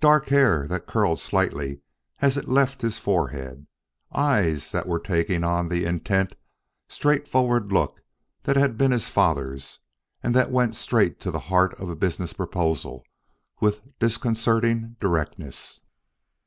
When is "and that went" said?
10.22-10.76